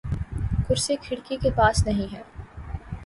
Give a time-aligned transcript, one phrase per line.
[0.67, 2.21] کرسی کھڑکی کے پاس نہیں ہے